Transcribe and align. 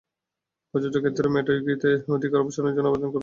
প্রযোজ্য 0.73 0.97
ক্ষেত্রে 0.99 1.27
মেটা 1.29 1.51
উইকিতে 1.53 1.89
অধিকার 2.15 2.39
অপসারণের 2.39 2.75
জন্য 2.75 2.87
আবেদন 2.89 3.03
করবেন। 3.05 3.19